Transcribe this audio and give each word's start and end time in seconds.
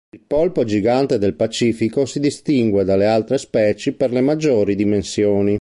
Il 0.13 0.19
polpo 0.19 0.63
gigante 0.65 1.19
del 1.19 1.35
Pacifico 1.35 2.07
si 2.07 2.19
distingue 2.19 2.83
dalle 2.83 3.05
altre 3.05 3.37
specie 3.37 3.93
per 3.93 4.11
le 4.11 4.19
maggiori 4.21 4.73
dimensioni. 4.73 5.49